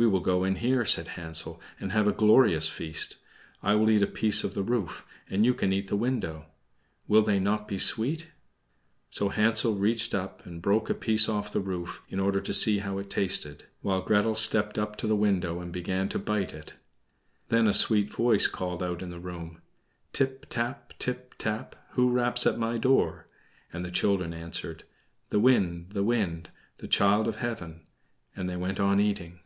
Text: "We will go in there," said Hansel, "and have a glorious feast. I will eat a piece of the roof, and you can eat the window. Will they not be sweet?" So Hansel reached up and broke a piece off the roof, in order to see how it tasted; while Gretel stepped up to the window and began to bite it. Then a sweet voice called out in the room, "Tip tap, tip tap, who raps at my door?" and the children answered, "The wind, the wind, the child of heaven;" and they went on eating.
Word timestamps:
"We 0.00 0.06
will 0.06 0.20
go 0.20 0.44
in 0.44 0.54
there," 0.54 0.84
said 0.84 1.08
Hansel, 1.08 1.60
"and 1.80 1.90
have 1.90 2.06
a 2.06 2.12
glorious 2.12 2.68
feast. 2.68 3.16
I 3.64 3.74
will 3.74 3.90
eat 3.90 4.00
a 4.00 4.06
piece 4.06 4.44
of 4.44 4.54
the 4.54 4.62
roof, 4.62 5.04
and 5.28 5.44
you 5.44 5.54
can 5.54 5.72
eat 5.72 5.88
the 5.88 5.96
window. 5.96 6.46
Will 7.08 7.20
they 7.22 7.40
not 7.40 7.66
be 7.66 7.78
sweet?" 7.78 8.28
So 9.10 9.28
Hansel 9.28 9.74
reached 9.74 10.14
up 10.14 10.46
and 10.46 10.62
broke 10.62 10.88
a 10.88 10.94
piece 10.94 11.28
off 11.28 11.50
the 11.50 11.58
roof, 11.58 12.00
in 12.08 12.20
order 12.20 12.38
to 12.38 12.54
see 12.54 12.78
how 12.78 12.98
it 12.98 13.10
tasted; 13.10 13.64
while 13.82 14.00
Gretel 14.00 14.36
stepped 14.36 14.78
up 14.78 14.94
to 14.98 15.08
the 15.08 15.16
window 15.16 15.58
and 15.58 15.72
began 15.72 16.08
to 16.10 16.18
bite 16.20 16.54
it. 16.54 16.74
Then 17.48 17.66
a 17.66 17.74
sweet 17.74 18.12
voice 18.12 18.46
called 18.46 18.84
out 18.84 19.02
in 19.02 19.10
the 19.10 19.18
room, 19.18 19.62
"Tip 20.12 20.46
tap, 20.48 20.92
tip 21.00 21.34
tap, 21.38 21.74
who 21.94 22.08
raps 22.12 22.46
at 22.46 22.56
my 22.56 22.78
door?" 22.78 23.26
and 23.72 23.84
the 23.84 23.90
children 23.90 24.32
answered, 24.32 24.84
"The 25.30 25.40
wind, 25.40 25.90
the 25.90 26.04
wind, 26.04 26.50
the 26.76 26.86
child 26.86 27.26
of 27.26 27.38
heaven;" 27.40 27.84
and 28.36 28.48
they 28.48 28.54
went 28.56 28.78
on 28.78 29.00
eating. 29.00 29.40